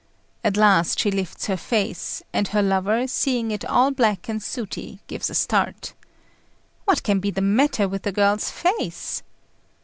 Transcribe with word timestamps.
At 0.43 0.57
last 0.57 0.97
she 0.99 1.11
lifts 1.11 1.45
her 1.45 1.55
face, 1.55 2.23
and 2.33 2.47
her 2.47 2.63
lover, 2.63 3.05
seeing 3.05 3.51
it 3.51 3.63
all 3.63 3.91
black 3.91 4.27
and 4.27 4.41
sooty, 4.41 4.99
gives 5.05 5.29
a 5.29 5.35
start. 5.35 5.93
What 6.85 7.03
can 7.03 7.19
be 7.19 7.29
the 7.29 7.39
matter 7.41 7.87
with 7.87 8.01
the 8.01 8.11
girl's 8.11 8.49
face? 8.49 9.21